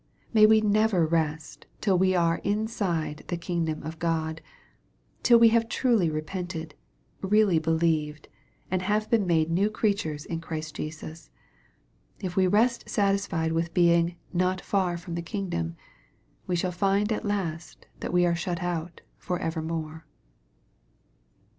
May 0.33 0.47
we 0.47 0.61
never 0.61 1.05
rest 1.05 1.67
till 1.79 1.95
we 1.95 2.15
are 2.15 2.41
inside 2.43 3.23
the 3.27 3.37
kingdom 3.37 3.83
of 3.83 3.99
God, 3.99 4.41
till 5.21 5.37
we 5.37 5.49
have 5.49 5.69
truly 5.69 6.09
repented, 6.09 6.73
really 7.21 7.59
believed, 7.59 8.27
and 8.71 8.81
have 8.81 9.11
been 9.11 9.27
made 9.27 9.51
new 9.51 9.69
creatures 9.69 10.25
in 10.25 10.41
Christ 10.41 10.73
Jesus. 10.75 11.29
If 12.19 12.35
we 12.35 12.47
rest 12.47 12.89
satisfied 12.89 13.51
with 13.51 13.75
being" 13.75 14.15
not 14.43 14.59
far 14.59 14.97
from 14.97 15.13
the 15.13 15.21
kingdom," 15.21 15.75
we 16.47 16.55
shall 16.55 16.71
find 16.71 17.11
at 17.11 17.23
last 17.23 17.85
that 17.99 18.11
we 18.11 18.25
are 18.25 18.33
shut 18.33 18.63
out 18.63 19.01
for 19.19 19.37
evermore. 19.37 20.07